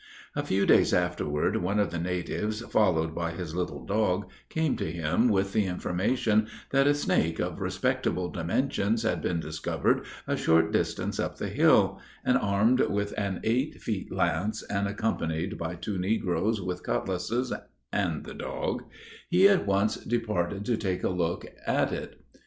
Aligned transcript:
A 0.35 0.41
few 0.43 0.65
days 0.65 0.95
afterward 0.95 1.57
one 1.57 1.77
of 1.79 1.91
the 1.91 1.99
natives, 1.99 2.61
followed 2.61 3.13
by 3.13 3.33
his 3.33 3.53
little 3.53 3.85
dog, 3.85 4.27
came 4.49 4.75
to 4.77 4.91
him 4.91 5.29
with 5.29 5.53
the 5.53 5.65
information 5.67 6.47
that 6.71 6.87
a 6.87 6.95
snake 6.95 7.39
of 7.39 7.59
respectable 7.61 8.27
dimensions 8.31 9.03
had 9.03 9.21
been 9.21 9.39
discovered 9.39 10.03
a 10.25 10.35
short 10.35 10.71
distance 10.71 11.19
up 11.19 11.37
the 11.37 11.49
hill; 11.49 11.99
and 12.25 12.39
armed 12.39 12.79
with 12.81 13.13
an 13.15 13.41
eight 13.43 13.79
feet 13.79 14.11
lance, 14.11 14.63
and 14.63 14.87
accompanied 14.87 15.59
by 15.59 15.75
two 15.75 15.99
negroes 15.99 16.59
with 16.59 16.81
cutlasses 16.81 17.53
and 17.93 18.23
the 18.23 18.33
dog, 18.33 18.83
he 19.29 19.47
at 19.47 19.67
once 19.67 20.01
started 20.03 20.65
to 20.65 20.77
take 20.77 21.03
a 21.03 21.09
look 21.09 21.45
at 21.67 21.93
it. 21.93 22.19